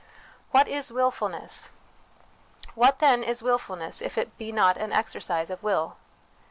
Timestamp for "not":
4.51-4.75